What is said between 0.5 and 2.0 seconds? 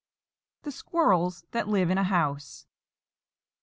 THE SQUIRRELS THAT LIVE IN